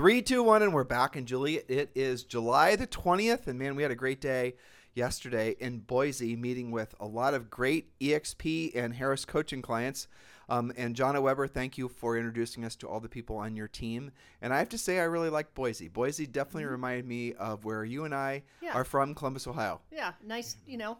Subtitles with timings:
[0.00, 1.14] Three, two, one, and we're back.
[1.14, 3.46] And Julie, it is July the 20th.
[3.46, 4.54] And man, we had a great day
[4.94, 10.08] yesterday in Boise meeting with a lot of great EXP and Harris coaching clients.
[10.48, 13.68] Um, and Jonna Weber, thank you for introducing us to all the people on your
[13.68, 14.10] team.
[14.40, 15.88] And I have to say, I really like Boise.
[15.88, 16.72] Boise definitely mm-hmm.
[16.72, 18.72] reminded me of where you and I yeah.
[18.72, 19.82] are from, Columbus, Ohio.
[19.92, 20.96] Yeah, nice, you know,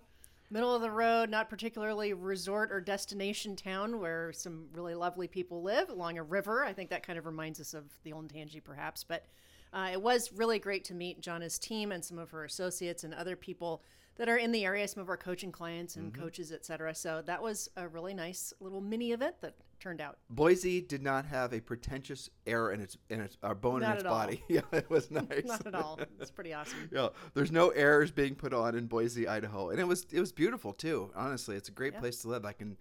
[0.50, 5.62] middle of the road, not particularly resort or destination town where some really lovely people
[5.62, 6.64] live along a river.
[6.64, 9.04] I think that kind of reminds us of the old Olentangy, perhaps.
[9.04, 9.26] But
[9.72, 13.14] uh, it was really great to meet Jonna's team and some of her associates and
[13.14, 13.82] other people
[14.16, 16.20] that are in the area, some of our coaching clients and mm-hmm.
[16.20, 16.94] coaches, et cetera.
[16.94, 20.18] So that was a really nice little mini event that turned out.
[20.28, 23.96] Boise did not have a pretentious air in its in its uh, bone not in
[23.96, 24.44] its body.
[24.48, 25.44] yeah, it was nice.
[25.44, 25.98] not at all.
[26.20, 26.88] It's pretty awesome.
[26.92, 30.32] yeah, there's no airs being put on in Boise, Idaho, and it was it was
[30.32, 31.10] beautiful too.
[31.14, 32.00] Honestly, it's a great yeah.
[32.00, 32.44] place to live.
[32.44, 32.76] I can.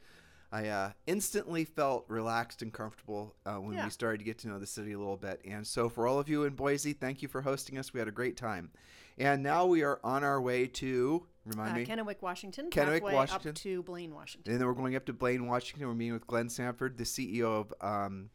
[0.51, 3.85] I uh, instantly felt relaxed and comfortable uh, when yeah.
[3.85, 5.41] we started to get to know the city a little bit.
[5.45, 7.93] And so, for all of you in Boise, thank you for hosting us.
[7.93, 8.71] We had a great time.
[9.17, 11.85] And now we are on our way to Remind uh, me.
[11.85, 12.69] Kennewick, Washington.
[12.69, 13.49] Kennewick, Washington.
[13.49, 14.53] Up to Blaine, Washington.
[14.53, 15.87] And then we're going up to Blaine, Washington.
[15.87, 18.29] We're meeting with Glenn Sanford, the CEO of um,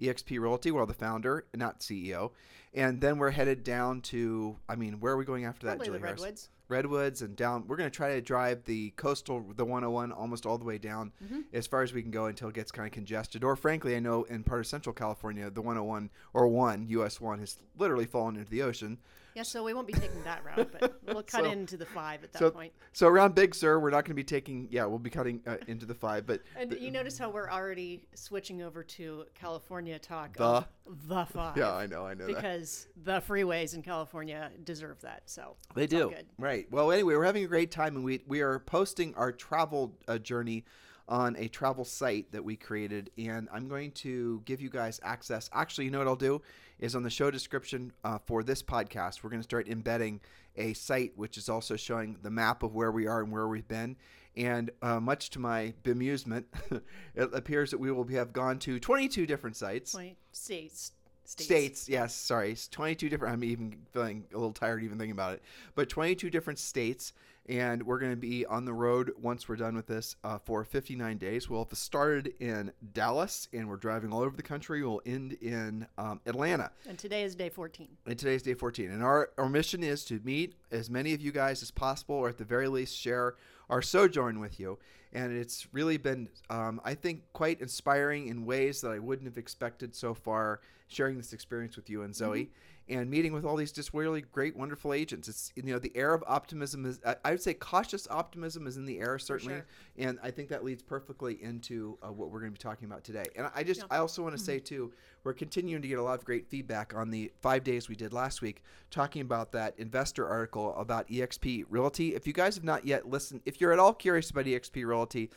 [0.00, 2.30] EXP Realty, well, the founder, not CEO.
[2.74, 5.84] And then we're headed down to, I mean, where are we going after Probably that,
[5.86, 6.48] Julie the Redwoods.
[6.68, 7.64] Redwoods and down.
[7.66, 11.12] We're going to try to drive the coastal, the 101, almost all the way down
[11.24, 11.40] mm-hmm.
[11.54, 13.42] as far as we can go until it gets kind of congested.
[13.42, 17.38] Or, frankly, I know in part of Central California, the 101 or 1, US 1,
[17.38, 18.98] has literally fallen into the ocean.
[19.38, 22.24] Yeah, so we won't be taking that route, but we'll cut so, into the five
[22.24, 22.72] at that so, point.
[22.92, 24.66] So around Big Sur, we're not going to be taking.
[24.68, 26.26] Yeah, we'll be cutting uh, into the five.
[26.26, 30.36] But and the, you notice how we're already switching over to California talk.
[30.36, 30.66] The
[31.06, 31.56] the five.
[31.56, 32.26] Yeah, I know, I know.
[32.26, 33.28] Because that.
[33.28, 35.22] the freeways in California deserve that.
[35.26, 36.12] So they do.
[36.36, 36.66] Right.
[36.72, 40.18] Well, anyway, we're having a great time, and we we are posting our travel uh,
[40.18, 40.64] journey
[41.08, 45.48] on a travel site that we created, and I'm going to give you guys access.
[45.52, 46.42] Actually, you know what I'll do
[46.78, 49.22] is on the show description uh, for this podcast.
[49.22, 50.20] We're going to start embedding
[50.56, 53.68] a site which is also showing the map of where we are and where we've
[53.68, 53.96] been.
[54.36, 56.44] And uh, much to my bemusement,
[57.14, 59.92] it appears that we will have gone to 22 different sites.
[59.92, 60.92] 20 states.
[61.24, 61.44] States.
[61.44, 61.88] states.
[61.88, 62.56] yes, sorry.
[62.70, 65.42] 22 different, I'm even feeling a little tired even thinking about it.
[65.74, 67.12] But 22 different states
[67.48, 70.64] and we're going to be on the road once we're done with this uh, for
[70.64, 71.48] 59 days.
[71.48, 74.82] We'll have started in Dallas, and we're driving all over the country.
[74.82, 76.70] We'll end in um, Atlanta.
[76.86, 77.88] And today is day 14.
[78.06, 78.90] And today is day 14.
[78.90, 82.28] And our, our mission is to meet as many of you guys as possible, or
[82.28, 83.36] at the very least, share
[83.70, 84.78] our sojourn with you.
[85.14, 89.38] And it's really been, um, I think, quite inspiring in ways that I wouldn't have
[89.38, 92.44] expected so far, sharing this experience with you and Zoe.
[92.44, 92.52] Mm-hmm
[92.90, 95.28] and meeting with all these just really great, wonderful agents.
[95.28, 98.84] It's you know the air of optimism is I would say cautious optimism is in
[98.84, 99.66] the air certainly, sure.
[99.98, 103.04] and I think that leads perfectly into uh, what we're going to be talking about
[103.04, 103.24] today.
[103.36, 103.86] And I just yeah.
[103.90, 104.46] I also want to mm-hmm.
[104.46, 104.92] say too,
[105.24, 108.12] we're continuing to get a lot of great feedback on the five days we did
[108.12, 112.14] last week talking about that investor article about EXP Realty.
[112.14, 115.30] If you guys have not yet listened, if you're at all curious about EXP Realty.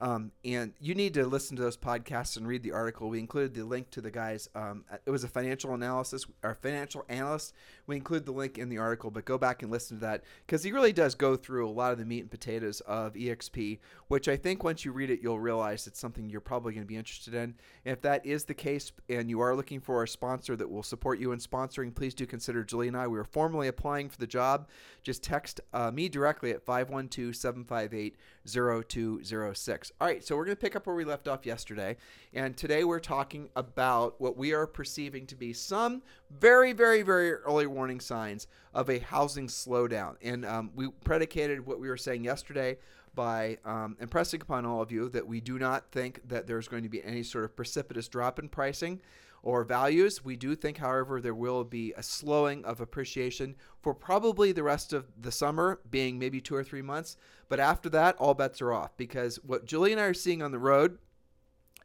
[0.00, 3.08] Um, and you need to listen to those podcasts and read the article.
[3.08, 4.48] We included the link to the guys.
[4.54, 7.52] Um, it was a financial analysis, our financial analyst.
[7.86, 10.62] We include the link in the article, but go back and listen to that because
[10.62, 14.28] he really does go through a lot of the meat and potatoes of EXP, which
[14.28, 16.96] I think once you read it, you'll realize it's something you're probably going to be
[16.96, 17.54] interested in.
[17.84, 21.18] If that is the case and you are looking for a sponsor that will support
[21.18, 23.08] you in sponsoring, please do consider Julie and I.
[23.08, 24.68] We are formally applying for the job.
[25.02, 28.16] Just text uh, me directly at 512 758
[28.46, 29.87] 0206.
[30.00, 31.96] All right, so we're going to pick up where we left off yesterday.
[32.34, 37.32] And today we're talking about what we are perceiving to be some very, very, very
[37.32, 40.16] early warning signs of a housing slowdown.
[40.22, 42.78] And um, we predicated what we were saying yesterday
[43.18, 46.84] by um, impressing upon all of you that we do not think that there's going
[46.84, 49.00] to be any sort of precipitous drop in pricing
[49.42, 50.24] or values.
[50.24, 54.92] We do think, however, there will be a slowing of appreciation for probably the rest
[54.92, 57.16] of the summer, being maybe two or three months.
[57.48, 60.52] But after that, all bets are off because what Julie and I are seeing on
[60.52, 60.98] the road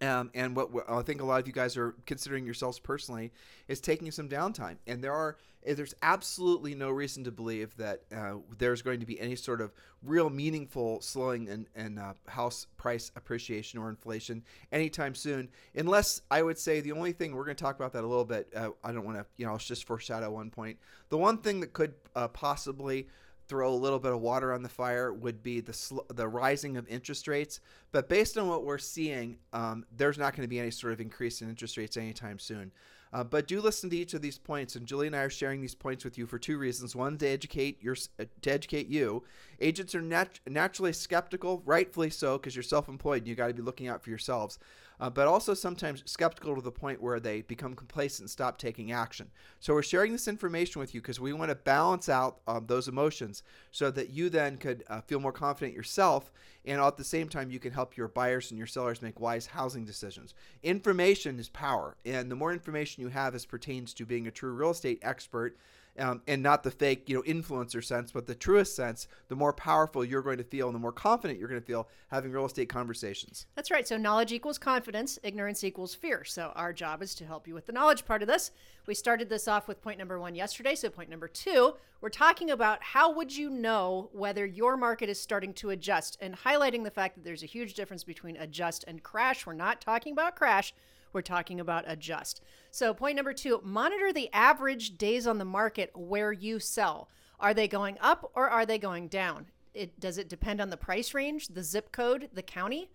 [0.04, 3.32] Um, and what, I think a lot of you guys are considering yourselves personally
[3.68, 4.78] is taking some downtime.
[4.88, 9.18] And there are there's absolutely no reason to believe that uh, there's going to be
[9.20, 9.72] any sort of
[10.04, 15.48] real meaningful slowing in, in uh, house price appreciation or inflation anytime soon.
[15.76, 18.26] Unless I would say the only thing we're going to talk about that a little
[18.26, 18.50] bit.
[18.54, 20.78] Uh, I don't want to you know I'll just foreshadow one point.
[21.10, 23.08] The one thing that could uh, possibly
[23.48, 26.78] throw a little bit of water on the fire would be the sl- the rising
[26.78, 27.60] of interest rates.
[27.92, 31.02] But based on what we're seeing, um, there's not going to be any sort of
[31.02, 32.72] increase in interest rates anytime soon.
[33.12, 35.62] Uh, but do listen to each of these points, and Julie and I are sharing
[35.62, 39.24] these points with you for two reasons: one, to educate your uh, to educate you.
[39.62, 43.62] Agents are nat- naturally skeptical, rightfully so, because you're self-employed and you got to be
[43.62, 44.58] looking out for yourselves
[45.04, 48.94] uh, but also sometimes skeptical to the point where they become complacent and stop taking
[48.94, 49.30] action.
[49.60, 52.88] So we're sharing this information with you because we want to balance out um, those
[52.88, 56.32] emotions so that you then could uh, feel more confident yourself
[56.64, 59.48] and at the same time you can help your buyers and your sellers make wise
[59.48, 60.36] housing decisions.
[60.64, 64.54] Information is power, and the more information you have as pertains to being a true
[64.54, 65.58] real estate expert,
[66.00, 69.54] um, and not the fake, you know, influencer sense, but the truest sense, the more
[69.54, 72.46] powerful you're going to feel and the more confident you're going to feel having real
[72.46, 73.46] estate conversations.
[73.56, 73.88] That's right.
[73.88, 76.24] So knowledge equals confidence, ignorance equals fear.
[76.24, 78.52] So our job is to help you with the knowledge part of this.
[78.88, 80.76] We started this off with point number one yesterday.
[80.76, 85.22] So point number two, we're talking about how would you know whether your market is
[85.22, 89.04] starting to adjust and highlighting the fact that there's a huge difference between adjust and
[89.04, 89.46] crash.
[89.46, 90.74] We're not talking about crash.
[91.14, 92.42] We're talking about adjust.
[92.72, 97.10] So, point number two monitor the average days on the market where you sell.
[97.40, 99.48] Are they going up or are they going down?
[99.74, 102.90] It, does it depend on the price range, the zip code, the county?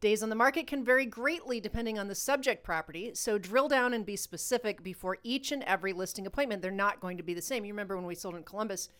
[0.00, 3.94] Days on the market can vary greatly depending on the subject property, so drill down
[3.94, 6.60] and be specific before each and every listing appointment.
[6.60, 7.64] They're not going to be the same.
[7.64, 8.90] You remember when we sold in Columbus,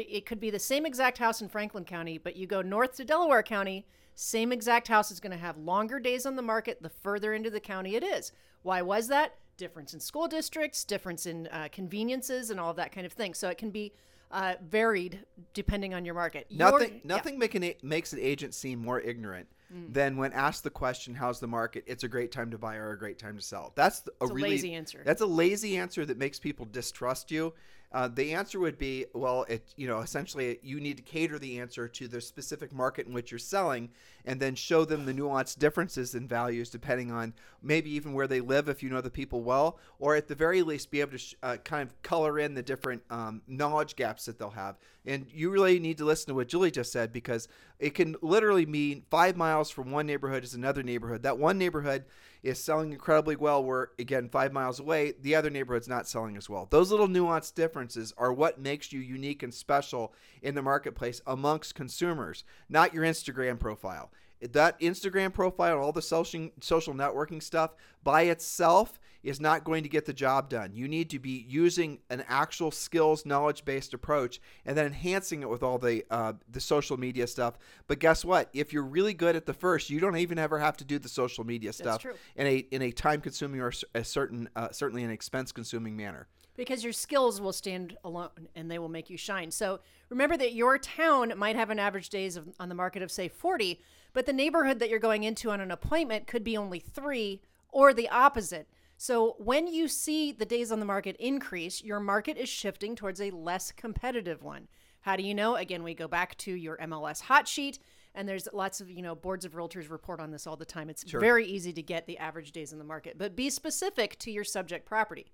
[0.00, 3.04] it could be the same exact house in Franklin County, but you go north to
[3.04, 6.88] Delaware County, same exact house is going to have longer days on the market the
[6.88, 8.32] further into the county it is.
[8.62, 9.36] Why was that?
[9.56, 13.34] Difference in school districts, difference in uh, conveniences, and all of that kind of thing.
[13.34, 13.92] So it can be
[14.30, 15.24] uh, varied
[15.54, 16.46] depending on your market.
[16.50, 17.38] Nothing, your, nothing yeah.
[17.38, 19.92] make an, makes an agent seem more ignorant mm.
[19.92, 22.92] than when asked the question, "How's the market?" It's a great time to buy or
[22.92, 23.72] a great time to sell.
[23.74, 25.02] That's a, a really lazy answer.
[25.04, 27.52] That's a lazy answer that makes people distrust you.
[27.92, 31.60] Uh, the answer would be, well, it you know essentially you need to cater the
[31.60, 33.90] answer to the specific market in which you're selling,
[34.24, 38.40] and then show them the nuanced differences in values depending on maybe even where they
[38.40, 41.18] live if you know the people well, or at the very least be able to
[41.18, 44.78] sh- uh, kind of color in the different um, knowledge gaps that they'll have.
[45.04, 47.48] And you really need to listen to what Julie just said because
[47.78, 51.24] it can literally mean five miles from one neighborhood is another neighborhood.
[51.24, 52.04] That one neighborhood
[52.42, 56.50] is selling incredibly well, where again, five miles away, the other neighborhood's not selling as
[56.50, 56.66] well.
[56.70, 60.12] Those little nuanced differences are what makes you unique and special
[60.42, 64.10] in the marketplace amongst consumers, not your Instagram profile.
[64.40, 69.82] That Instagram profile and all the social social networking stuff by itself is not going
[69.82, 70.72] to get the job done.
[70.74, 75.48] You need to be using an actual skills knowledge based approach and then enhancing it
[75.48, 77.58] with all the uh, the social media stuff.
[77.86, 78.48] But guess what?
[78.52, 81.08] If you're really good at the first, you don't even ever have to do the
[81.08, 82.04] social media stuff
[82.36, 86.26] in a in a time consuming or a certain uh, certainly an expense consuming manner
[86.56, 89.50] because your skills will stand alone and they will make you shine.
[89.50, 89.80] So
[90.10, 93.28] remember that your town might have an average days of, on the market of say
[93.28, 93.80] 40,
[94.12, 97.40] but the neighborhood that you're going into on an appointment could be only 3
[97.70, 98.68] or the opposite.
[99.02, 103.20] So when you see the days on the market increase, your market is shifting towards
[103.20, 104.68] a less competitive one.
[105.00, 105.56] How do you know?
[105.56, 107.80] Again, we go back to your MLS hot sheet
[108.14, 110.88] and there's lots of you know boards of realtors report on this all the time
[110.88, 111.18] it's sure.
[111.18, 114.44] very easy to get the average days in the market but be specific to your
[114.44, 115.26] subject property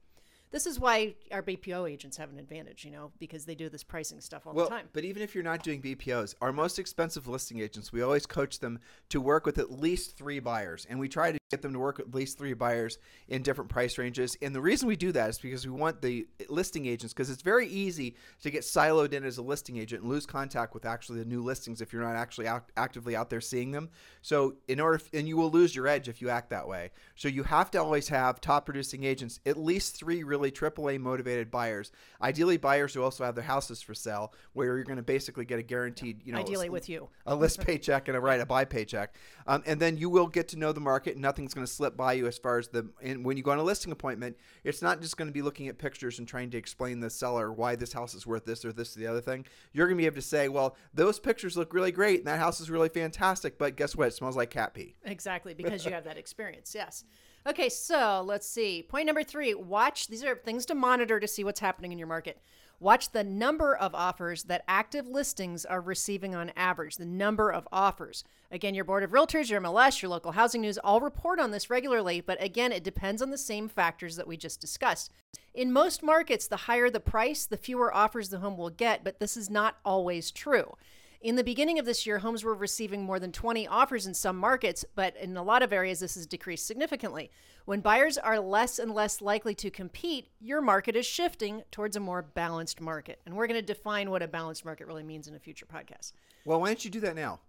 [0.52, 3.84] this is why our BPO agents have an advantage, you know, because they do this
[3.84, 4.88] pricing stuff all well, the time.
[4.94, 8.58] But even if you're not doing BPOs, our most expensive listing agents, we always coach
[8.58, 8.78] them
[9.10, 10.86] to work with at least three buyers.
[10.88, 13.70] And we try to get them to work with at least three buyers in different
[13.70, 14.36] price ranges.
[14.42, 17.42] And the reason we do that is because we want the listing agents, because it's
[17.42, 21.20] very easy to get siloed in as a listing agent and lose contact with actually
[21.20, 23.88] the new listings if you're not actually out, actively out there seeing them.
[24.20, 26.90] So, in order, and you will lose your edge if you act that way.
[27.16, 31.50] So, you have to always have top producing agents, at least three really AAA motivated
[31.50, 31.90] buyers.
[32.20, 35.58] Ideally, buyers who also have their houses for sale, where you're going to basically get
[35.58, 38.66] a guaranteed, you know, ideally with you, a list paycheck and a right a buy
[38.66, 39.14] paycheck,
[39.46, 41.14] um, and then you will get to know the market.
[41.14, 42.88] and Nothing's going to slip by you as far as the.
[43.00, 45.68] And when you go on a listing appointment, it's not just going to be looking
[45.68, 48.72] at pictures and trying to explain the seller why this house is worth this or
[48.72, 49.46] this or the other thing.
[49.72, 52.40] You're going to be able to say, well, those pictures look really great, and that
[52.40, 54.08] house is really fantastic, but guess what?
[54.08, 54.96] It smells like cat pee.
[55.04, 56.74] Exactly, because you have that experience.
[56.74, 57.04] Yes.
[57.46, 58.82] Okay, so let's see.
[58.82, 60.08] Point number three watch.
[60.08, 62.42] These are things to monitor to see what's happening in your market.
[62.80, 67.66] Watch the number of offers that active listings are receiving on average, the number of
[67.72, 68.22] offers.
[68.52, 71.70] Again, your board of realtors, your MLS, your local housing news all report on this
[71.70, 75.10] regularly, but again, it depends on the same factors that we just discussed.
[75.52, 79.18] In most markets, the higher the price, the fewer offers the home will get, but
[79.18, 80.76] this is not always true.
[81.20, 84.36] In the beginning of this year, homes were receiving more than 20 offers in some
[84.36, 87.30] markets, but in a lot of areas, this has decreased significantly.
[87.64, 92.00] When buyers are less and less likely to compete, your market is shifting towards a
[92.00, 93.20] more balanced market.
[93.26, 96.12] And we're going to define what a balanced market really means in a future podcast.
[96.44, 97.40] Well, why don't you do that now?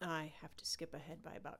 [0.00, 1.58] I have to skip ahead by about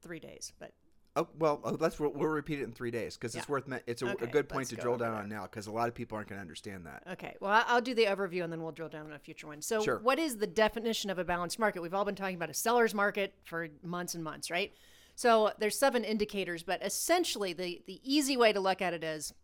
[0.00, 0.72] three days, but
[1.20, 3.64] Oh well, oh, let's we'll, we'll repeat it in three days because it's worth.
[3.86, 5.22] It's a, Okay, a good point to go drill down that.
[5.22, 7.02] on now because a lot of people aren't going to understand that.
[7.12, 9.62] Okay, well, I'll do the overview and then we'll drill down on a future one.
[9.62, 9.98] So, Sure.
[10.00, 11.82] what is the definition of a balanced market?
[11.82, 14.72] We've all been talking about a seller's market for months and months, right?
[15.14, 19.34] So, there's seven indicators, but essentially, the, the easy way to look at it is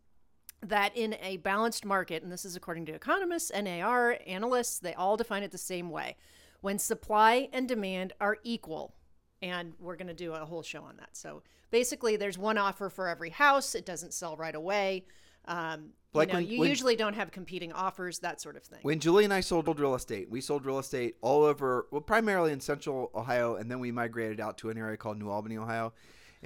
[0.63, 5.17] that in a balanced market, and this is according to economists, NAR, analysts, they all
[5.17, 6.17] define it the same way.
[6.63, 8.96] When supply and demand are equal,
[9.43, 11.11] and we're going to do a whole show on that.
[11.17, 13.75] So basically, there's one offer for every house.
[13.75, 15.05] It doesn't sell right away.
[15.47, 18.63] Um, Like you know, when- you when- usually don't have competing offers, that sort of
[18.65, 18.81] thing.
[18.83, 22.53] When Julie and I sold real estate, we sold real estate all over, well, primarily
[22.53, 25.93] in central Ohio, and then we migrated out to an area called New Albany, Ohio.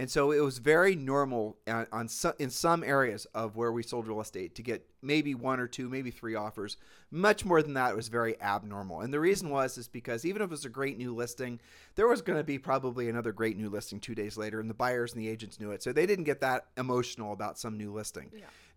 [0.00, 3.71] And so it was very normal uh, on, on some, in some areas of where
[3.71, 6.78] we sold real estate to get maybe one or two, maybe three offers.
[7.11, 9.02] Much more than that was very abnormal.
[9.02, 11.61] And the reason was is because even if it was a great new listing,
[11.97, 14.75] there was going to be probably another great new listing two days later, and the
[14.75, 15.83] buyers and the agents knew it.
[15.83, 18.30] So they didn't get that emotional about some new listing.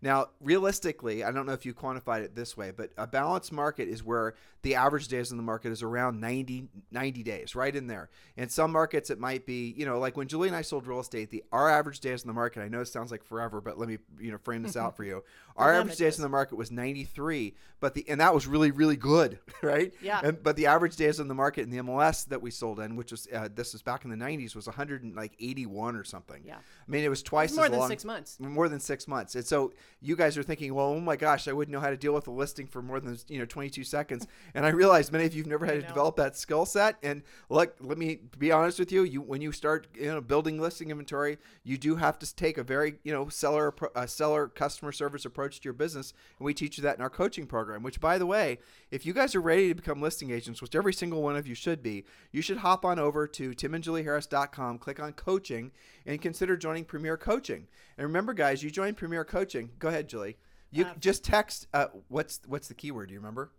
[0.04, 3.88] Now, realistically, I don't know if you quantified it this way, but a balanced market
[3.88, 7.86] is where the average days in the market is around 90, 90 days, right in
[7.86, 8.10] there.
[8.36, 11.00] In some markets, it might be, you know, like when Julie and I sold real
[11.00, 13.78] estate, the our average days in the market, I know it sounds like forever, but
[13.78, 15.24] let me, you know, frame this out for you.
[15.56, 18.96] Our average days in the market was 93, but the, and that was really, really
[18.96, 19.94] good, right?
[20.02, 20.20] Yeah.
[20.22, 22.96] And, but the average days in the market in the MLS that we sold in,
[22.96, 26.42] which was, uh, this was back in the 90s, was 181 or something.
[26.44, 26.56] Yeah.
[26.86, 28.38] I mean, it was twice more as than long- six months.
[28.38, 29.34] more than six months.
[29.34, 31.96] And so you guys are thinking, well, oh my gosh, I wouldn't know how to
[31.96, 34.26] deal with a listing for more than you know 22 seconds.
[34.54, 36.96] And I realize many of you've never had to develop that skill set.
[37.02, 39.02] And look, let me be honest with you.
[39.02, 42.62] You when you start you know building listing inventory, you do have to take a
[42.62, 46.12] very you know seller uh, seller customer service approach to your business.
[46.38, 47.82] And we teach you that in our coaching program.
[47.82, 48.58] Which, by the way,
[48.90, 51.54] if you guys are ready to become listing agents, which every single one of you
[51.54, 55.72] should be, you should hop on over to timandjulieharris.com, click on coaching,
[56.06, 57.66] and consider joining Premier Coaching.
[57.96, 59.70] And remember, guys, you join Premier Coaching.
[59.78, 60.36] Go ahead, Julie.
[60.70, 61.66] You Uh, just text.
[61.72, 63.08] Uh, what's what's the keyword?
[63.08, 63.52] Do you remember?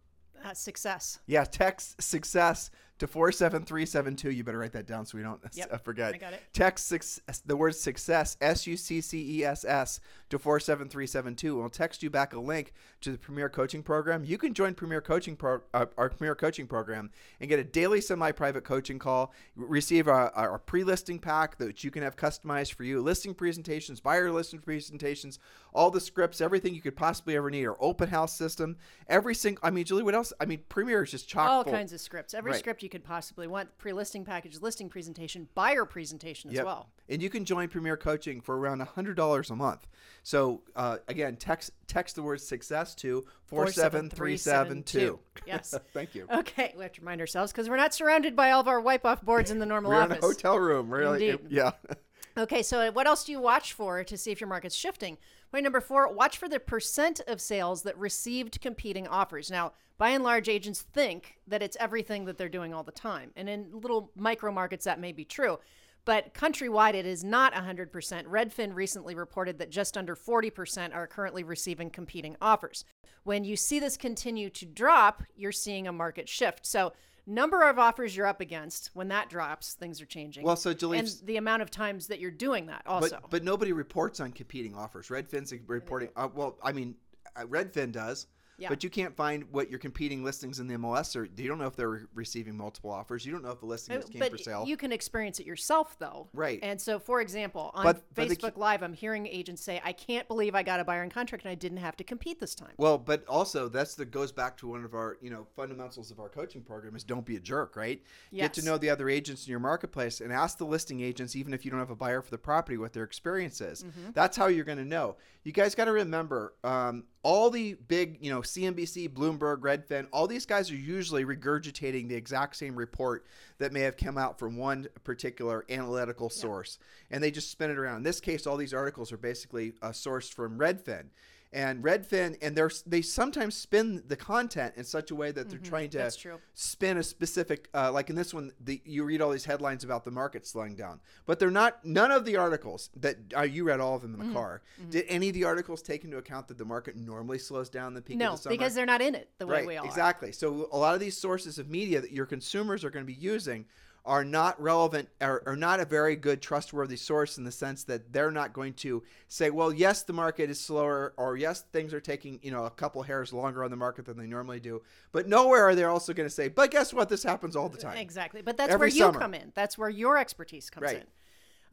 [0.43, 1.19] Uh, success.
[1.25, 4.31] Yeah, text success to 47372.
[4.31, 6.13] You better write that down so we don't Yep, uh, forget.
[6.13, 6.41] I got it.
[6.53, 9.99] Text six, the word success, S U C C E S S,
[10.29, 11.57] to 47372.
[11.57, 14.23] We'll text you back a link to the Premier Coaching Program.
[14.23, 18.01] You can join Premier Coaching Pro, uh, our Premier Coaching Program and get a daily
[18.01, 22.73] semi private coaching call, receive our, our pre listing pack that you can have customized
[22.73, 25.39] for you, listing presentations, buyer listing presentations,
[25.73, 29.59] all the scripts, everything you could possibly ever need, our open house system, every single,
[29.65, 30.31] I mean, Julie, what else?
[30.39, 31.73] I mean, Premier is just chock All full.
[31.73, 32.33] kinds of scripts.
[32.33, 32.59] Every Right.
[32.59, 33.77] script you could possibly want.
[33.77, 36.65] Pre-listing package, listing presentation, buyer presentation as Yep.
[36.65, 36.89] well.
[37.09, 39.87] And you can join Premier Coaching for around $100 a month.
[40.23, 45.19] So, uh, again, text text the word success to 47372.
[45.45, 45.75] Yes.
[45.93, 46.27] Thank you.
[46.31, 49.21] Okay, we have to remind ourselves because we're not surrounded by all of our wipe-off
[49.21, 50.89] boards in the normal We're in a hotel room.
[50.89, 51.29] Really?
[51.29, 51.47] Indeed.
[51.51, 51.71] Yeah.
[52.37, 55.17] Okay, so what else do you watch for to see if your market's shifting?
[55.51, 59.49] Point number four watch for the percent of sales that received competing offers.
[59.49, 63.31] Now, by and large, agents think that it's everything that they're doing all the time.
[63.37, 65.59] And in little micro markets, that may be true.
[66.03, 67.89] But countrywide, it is not 100%.
[68.25, 72.83] Redfin recently reported that just under 40% are currently receiving competing offers.
[73.23, 76.65] When you see this continue to drop, you're seeing a market shift.
[76.65, 76.91] So,
[77.25, 80.99] number of offers you're up against, when that drops, things are changing Well, so Julie,
[80.99, 83.19] and the amount of times that you're doing that also.
[83.21, 85.07] but, but nobody reports on competing offers.
[85.07, 86.09] Redfin's reporting.
[86.15, 86.95] Uh, well, I mean,
[87.35, 88.27] uh, Redfin does.
[88.57, 88.69] Yeah.
[88.69, 91.27] But you can't find what your competing listings in the MLS are.
[91.37, 93.25] You don't know if they're re- receiving multiple offers.
[93.25, 94.63] You don't know if the listing just came but for sale.
[94.67, 96.29] you can experience it yourself though.
[96.33, 96.59] Right.
[96.63, 99.91] And so for example, on But- but Facebook key- Live, I'm hearing agents say, I
[99.91, 102.55] can't believe I got a buyer in contract and I didn't have to compete this
[102.55, 102.71] time.
[102.77, 106.19] Well, but also that's the goes back to one of our you know fundamentals of
[106.19, 108.01] our coaching program is don't be a jerk, right?
[108.33, 111.53] Get to know the other agents in your marketplace and ask the listing agents, even
[111.53, 113.83] if you don't have a buyer for the property, what their experience is.
[113.83, 114.11] Mm-hmm.
[114.13, 115.17] That's how you're going to know.
[115.43, 120.27] You guys got to remember, um, all the big you know CNBC, Bloomberg, Redfin, all
[120.27, 123.25] these guys are usually regurgitating the exact same report
[123.57, 126.77] that may have come out from one particular analytical source,
[127.09, 127.97] and they just spin it around.
[127.97, 131.05] In this case, all these articles are basically uh, sourced from Redfin.
[131.53, 135.59] And Redfin, and they're they sometimes spin the content in such a way that they're
[135.59, 136.03] trying to Mm-hmm.
[136.03, 136.37] That's true.
[136.53, 140.03] spin a specific, uh, like in this one, the, you read all these headlines about
[140.03, 141.85] the market slowing down, but they're not.
[141.85, 144.29] None of the articles that uh, you read all of them in Mm-hmm.
[144.29, 144.61] the car.
[144.89, 148.01] Did any of the articles take into account that the market normally slows down the
[148.01, 148.53] peak No, of the summer?
[148.55, 149.87] because they're not in it the way right, we all are.
[149.87, 150.31] exactly.
[150.31, 153.17] So a lot of these sources of media that your consumers are going to be
[153.19, 153.65] using
[154.05, 158.13] are not relevant or, are not a very good trustworthy source in the sense that
[158.13, 161.99] they're not going to say well yes the market is slower or yes things are
[161.99, 164.81] taking you know a couple hairs longer on the market than they normally do
[165.11, 167.77] but nowhere are they also going to say but guess what this happens all the
[167.77, 168.41] time Exactly.
[168.41, 169.19] But that's Every where you summer.
[169.19, 169.51] come in.
[169.55, 170.97] That's where your expertise comes Right.
[170.97, 171.03] in.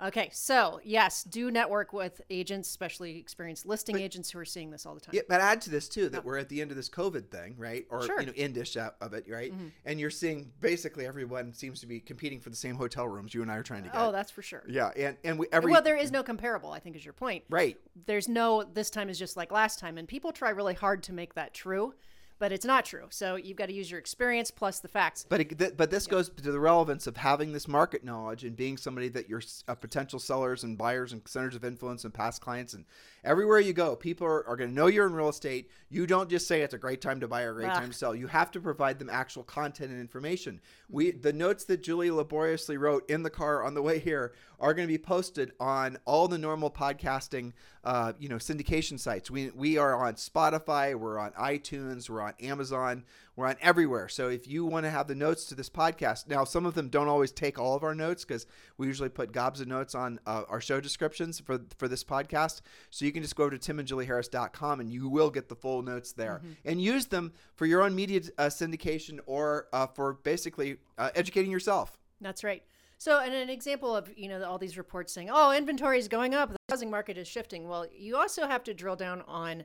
[0.03, 4.85] Okay, so yes, do network with agents, especially experienced listing agents who are seeing this
[4.85, 5.15] all the time.
[5.15, 7.55] Yeah, but add to this too that we're at the end of this COVID thing,
[7.57, 7.87] right?
[7.89, 8.19] Or Sure.
[8.19, 8.37] Mm-hmm.
[8.37, 9.53] you know, endish out of it, right?
[9.85, 13.43] And you're seeing basically everyone seems to be competing for the same hotel rooms you
[13.43, 13.99] and I are trying to get.
[13.99, 14.65] Oh, that's for sure.
[14.69, 17.45] yeah, and and we every well, there is no comparable, I think is your point.
[17.49, 17.77] right.
[18.07, 21.13] There's no this time is just like last time and people try really hard to
[21.13, 21.95] make that true,
[22.43, 23.07] but it's not true.
[23.11, 25.25] So you've got to use your experience plus the facts.
[25.29, 28.57] But it, th- but this goes to the relevance of having this market knowledge and
[28.57, 32.13] being somebody that your s- uh, potential sellers and buyers and centers of influence and
[32.13, 32.85] past clients and
[33.23, 35.71] everywhere you go, people are, are going to know you're in real estate.
[35.89, 37.97] You don't just say it's a great time to buy or a great time to
[37.97, 38.13] sell.
[38.13, 40.61] You have to provide them actual content and information.
[40.89, 44.75] We the notes that Julie laboriously wrote in the car on the way here are
[44.75, 47.53] going to be posted on all the normal podcasting,
[47.85, 49.31] uh, you know, syndication sites.
[49.31, 54.09] We we are on Spotify, we're on iTunes, we're on Amazon, we're on everywhere.
[54.09, 56.89] So if you want to have the notes to this podcast, now some of them
[56.89, 58.47] don't always take all of our notes because
[58.77, 62.61] we usually put gobs of notes on uh, our show descriptions for for this podcast.
[62.91, 66.41] So you can just go to timandjulieharris.com and you will get the full notes there
[66.65, 71.51] and use them for your own media uh, syndication or uh, for basically uh, educating
[71.51, 71.99] yourself.
[72.21, 72.63] That's right.
[73.03, 76.37] So, and an example of you know all these reports saying, "Oh, inventory is going
[76.37, 79.65] up, the housing market is shifting." Well, you also have to drill down on,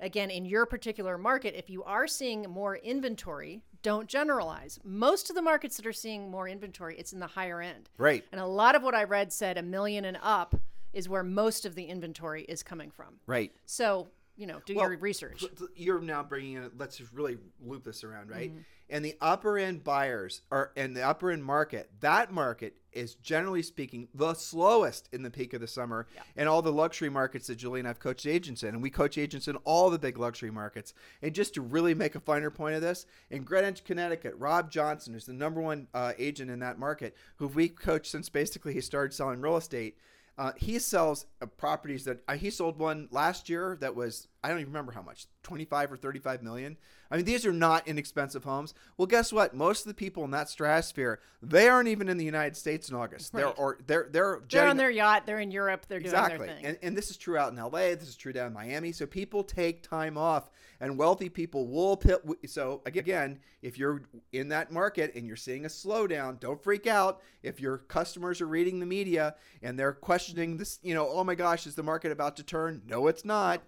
[0.00, 4.80] again, in your particular market, if you are seeing more inventory, don't generalize.
[4.84, 8.24] Most of the markets that are seeing more inventory, it's in the higher end, Right.
[8.32, 10.54] and a lot of what I read said a million and up
[10.94, 13.20] is where most of the inventory is coming from.
[13.26, 13.54] Right.
[13.66, 15.44] So, you know, do Well, your research.
[15.76, 16.70] You're now bringing in.
[16.78, 18.50] Let's really loop this around, right?
[18.50, 18.62] Mm-hmm.
[18.90, 21.90] And the upper end buyers are, and the upper end market.
[22.00, 26.62] That market is generally speaking the slowest in the peak of the summer, and all
[26.62, 29.56] the luxury markets that Julie and I've coached agents in, and we coach agents in
[29.56, 30.94] all the big luxury markets.
[31.22, 35.12] And just to really make a finer point of this, in Greenwich, Connecticut, Rob Johnson,
[35.12, 38.80] who's the number one uh, agent in that market, who we've coached since basically he
[38.80, 39.98] started selling real estate.
[40.38, 44.48] Uh, he sells uh, properties that uh, he sold one last year that was I
[44.48, 46.76] don't even remember how much 25 or 35 million.
[47.10, 48.74] I mean these are not inexpensive homes.
[48.96, 49.54] Well, guess what?
[49.54, 52.96] Most of the people in that stratosphere they aren't even in the United States in
[52.96, 53.32] August.
[53.32, 55.24] They're or they're they're They're jetting- on their yacht.
[55.26, 55.86] They're in Europe.
[55.88, 56.64] They're doing their thing.
[56.64, 57.94] And, and this is true out in LA.
[57.94, 58.92] This is true down in Miami.
[58.92, 61.96] So people take time off, and wealthy people will.
[61.96, 66.86] Pit, so again, if you're in that market and you're seeing a slowdown, don't freak
[66.86, 67.20] out.
[67.42, 71.34] If your customers are reading the media and they're questioning this, you know, oh my
[71.34, 72.82] gosh, is the market about to turn?
[72.86, 73.62] No, it's not.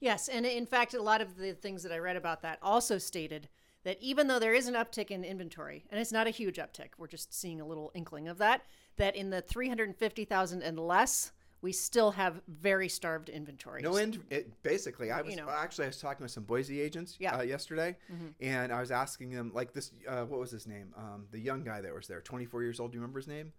[0.00, 2.98] Yes, and in fact, a lot of the things that I read about that also
[2.98, 3.48] stated
[3.84, 6.90] that even though there is an uptick in inventory, and it's not a huge uptick,
[6.98, 8.62] we're just seeing a little inkling of that,
[8.96, 11.32] that in the 350,000 and less,
[11.62, 13.82] we still have very starved inventory.
[13.82, 14.22] No end.
[14.30, 15.48] It, basically, I was know.
[15.48, 17.32] actually I was talking with some Boise agents Yeah.
[17.32, 17.40] Mm-hmm.
[17.40, 17.96] uh, yesterday,
[18.40, 19.92] and I was asking them like this.
[20.08, 20.94] Uh, what was his name?
[20.96, 22.92] Um, the young guy that was there, 24 years old.
[22.92, 23.52] Do you remember his name?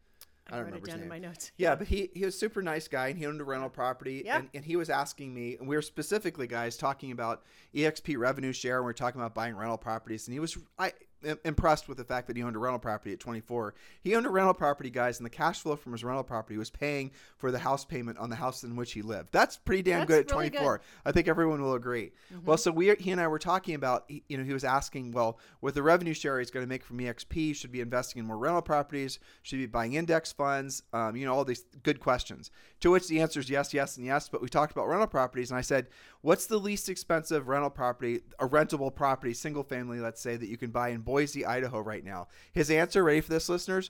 [0.48, 1.22] I don't wrote it remember his down in name.
[1.22, 1.52] my notes.
[1.58, 4.24] Yeah, but he he was a super nice guy, and he owned a rental property,
[4.26, 4.40] Yeah.
[4.40, 7.44] and, and he was asking me, and we were specifically guys talking about
[7.76, 10.94] EXP revenue share, and we are talking about buying rental properties, and he was I
[11.44, 13.74] impressed with the fact that he owned a rental property at 24.
[14.02, 16.70] He owned a rental property, guys, and the cash flow from his rental property was
[16.70, 19.30] paying for the house payment on the house in which he lived.
[19.32, 20.78] That's pretty damn That's good at really 24.
[20.78, 20.86] good.
[21.06, 22.12] I think everyone will agree.
[22.46, 25.40] Well, so we he and I were talking about you know he was asking, well,
[25.62, 28.38] with the revenue share he's going to make from EXP, should be investing in more
[28.38, 32.52] rental properties, should be buying index funds, um, you know all these good questions.
[32.82, 34.28] To which the answer is yes, yes, and yes.
[34.28, 35.88] But we talked about rental properties, and I said,
[36.22, 40.58] what's the least expensive rental property, a rentable property, single family, let's say, that you
[40.58, 42.28] can buy in Boise, Idaho right now?
[42.54, 43.90] His answer, ready for this, listeners?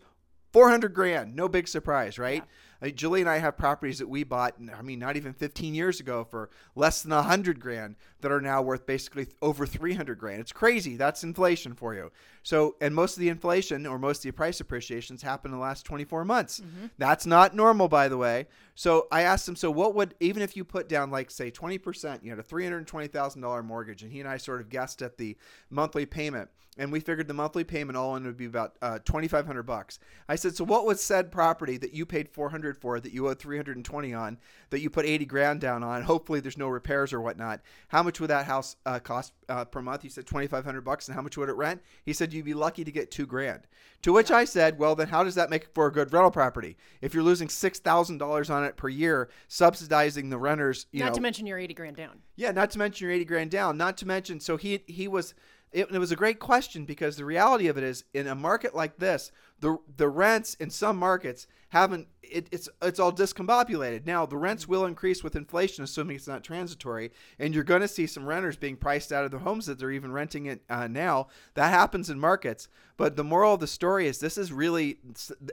[0.53, 1.35] 400 grand.
[1.35, 2.43] No big surprise, right?
[2.81, 5.99] Uh, Julie and I have properties that we bought, I mean, not even 15 years
[5.99, 10.39] ago for less than 100 grand that are now worth basically over 300 grand.
[10.41, 10.95] It's crazy.
[10.95, 12.11] That's inflation for you.
[12.43, 15.63] So, and most of the inflation or most of the price appreciations happened in the
[15.63, 16.61] last 24 months.
[16.97, 18.47] That's not normal, by the way.
[18.75, 22.23] So I asked him, so what would, even if you put down like, say, 20%,
[22.23, 25.37] you had a $320,000 mortgage, and he and I sort of guessed at the
[25.69, 29.63] monthly payment and we figured the monthly payment all in would be about uh, 2500
[29.63, 33.11] bucks i said so what was said property that you paid 400 500 for that
[33.13, 34.37] you owe 320 on
[34.69, 36.03] that you put 80 grand down on.
[36.03, 37.61] Hopefully, there's no repairs or whatnot.
[37.89, 40.01] How much would that house uh, cost uh, per month?
[40.01, 41.07] He said 2,500 bucks.
[41.07, 41.81] And how much would it rent?
[42.05, 43.67] He said you'd be lucky to get two grand.
[44.03, 46.77] To which I said, well, then how does that make for a good rental property?
[47.01, 51.09] If you're losing six thousand dollars on it per year, subsidizing the renters, you not
[51.09, 52.19] know, to mention your 80 grand down.
[52.35, 53.77] yeah, not to mention your 80 grand down.
[53.77, 55.33] Not to mention, so he he was.
[55.71, 58.75] It, it was a great question because the reality of it is, in a market
[58.75, 62.07] like this, the the rents in some markets haven't.
[62.21, 64.05] It, it's it's all discombobulated.
[64.05, 67.87] Now the rents will increase with inflation, assuming it's not transitory, and you're going to
[67.87, 70.87] see some renters being priced out of the homes that they're even renting it uh,
[70.87, 71.27] now.
[71.53, 72.67] That happens in markets.
[72.97, 74.99] But the moral of the story is, this is really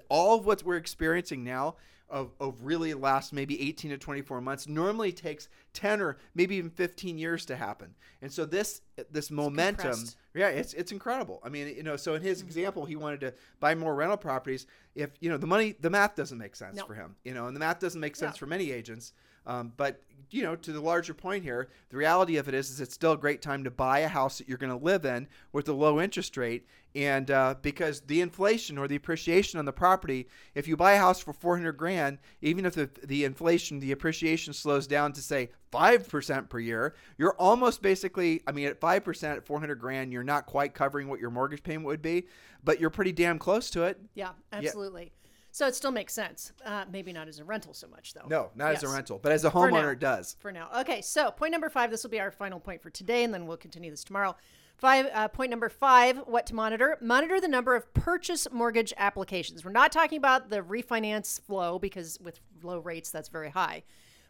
[0.09, 1.77] all of what we're experiencing now
[2.11, 6.71] of, of really last maybe 18 to 24 months normally takes 10 or maybe even
[6.71, 10.16] 15 years to happen and so this this momentum compressed.
[10.35, 12.49] yeah it's it's incredible i mean you know so in his mm-hmm.
[12.49, 16.14] example he wanted to buy more rental properties if you know the money the math
[16.14, 16.87] doesn't make sense No.
[16.87, 18.38] for him you know and the math doesn't make sense No.
[18.38, 19.12] for many agents
[19.49, 22.81] um, but you know to the larger point here the reality of it is is
[22.81, 25.27] it's still a great time to buy a house that you're going to live in
[25.53, 26.67] with a low interest rate.
[26.95, 30.99] And uh, because the inflation or the appreciation on the property if you buy a
[30.99, 35.51] house for 400 grand even if the, the inflation the appreciation slows down to say
[35.71, 40.47] 5% per year you're almost basically i mean at 5% at 400 grand you're not
[40.47, 42.25] quite covering what your mortgage payment would be
[42.65, 44.01] but you're pretty damn close to it.
[44.15, 45.13] Yeah, absolutely.
[45.51, 46.53] So it still makes sense.
[46.65, 48.27] Uh, maybe not as a rental so much, though.
[48.29, 50.69] no not as a rental but as a homeowner it does For now.
[50.81, 51.91] Okay, so point number five.
[51.91, 54.37] This will be our final point for today, and then we'll continue this tomorrow.
[54.77, 55.07] Five.
[55.13, 56.19] Uh, point number five.
[56.27, 56.97] What to monitor?
[57.01, 59.65] Monitor the number of purchase mortgage applications.
[59.65, 63.83] We're not talking about the refinance flow because with low rates that's very high,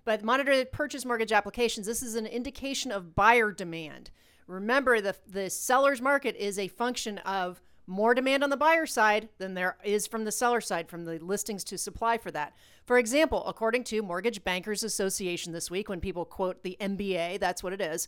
[0.04, 1.86] but monitor the purchase mortgage applications.
[1.86, 4.10] This is an indication of buyer demand.
[4.46, 9.30] Remember, the the seller's market is a function of more demand on the buyer side
[9.38, 12.54] than there is from the seller side, from the listings to supply for that.
[12.84, 17.62] For example, according to Mortgage Bankers Association this week, when people quote the MBA, that's
[17.62, 18.06] what it is.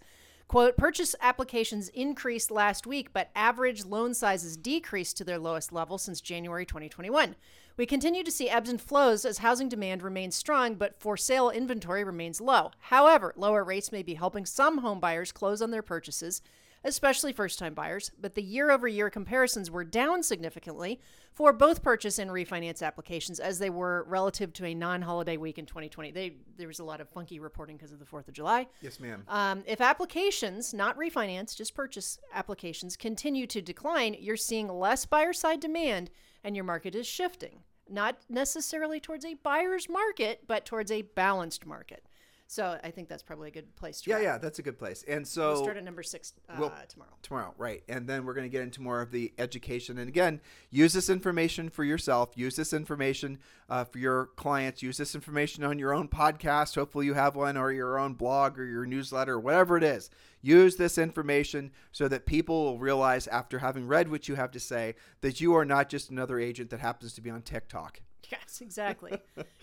[0.48, 5.96] Quote, purchase applications increased last week, but average loan sizes decreased to their lowest level
[5.96, 7.36] since January 2021.
[7.76, 11.50] We continue to see ebbs and flows as housing demand remains strong, but for sale
[11.50, 12.72] inventory remains low.
[12.80, 16.42] However, lower rates may be helping some home buyers close on their purchases,
[16.84, 21.00] especially first time buyers, but the year over year comparisons were down significantly
[21.32, 25.58] for both purchase and refinance applications as they were relative to a non holiday week
[25.58, 26.10] in 2020.
[26.10, 28.66] They, there was a lot of funky reporting because of the 4th of July.
[28.80, 34.68] yes ma'am Um, if applications, not refinance, just purchase applications, continue to decline, you're seeing
[34.68, 36.10] less buyer side demand
[36.42, 37.62] and your market is shifting.
[37.88, 42.06] Not necessarily towards a buyer's market, but towards a balanced market.
[42.52, 44.24] So I think that's probably a good place to yeah wrap.
[44.24, 45.04] yeah that's a good place.
[45.06, 47.12] And so We'll start at number six uh, Well, tomorrow.
[47.22, 47.84] tomorrow right.
[47.88, 49.98] And then we're going to get into more of the education.
[49.98, 52.32] And again use this information for yourself.
[52.34, 54.82] Use this information uh, for your clients.
[54.82, 56.74] Use this information on your own podcast.
[56.74, 60.10] Hopefully you have one or your own blog or your newsletter whatever it is.
[60.42, 64.58] Use this information so that people will realize after having read what you have to
[64.58, 68.00] say that you are not just another agent that happens to be on tiktok
[68.30, 69.18] Yes, exactly.